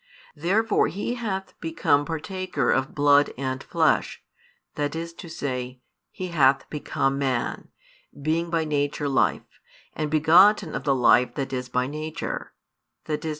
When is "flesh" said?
3.63-4.23